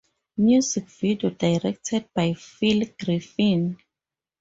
Music 0.37 0.85
video 0.89 1.29
directed 1.29 2.09
by 2.15 2.33
Phil 2.33 2.87
Griffin. 2.99 3.77